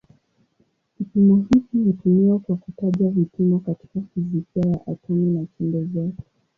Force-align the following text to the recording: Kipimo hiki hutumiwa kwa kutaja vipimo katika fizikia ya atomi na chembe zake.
Kipimo 0.97 1.35
hiki 1.49 1.77
hutumiwa 1.77 2.39
kwa 2.39 2.55
kutaja 2.57 3.09
vipimo 3.09 3.59
katika 3.59 4.01
fizikia 4.13 4.65
ya 4.71 4.87
atomi 4.87 5.31
na 5.31 5.45
chembe 5.57 5.83
zake. 5.93 6.23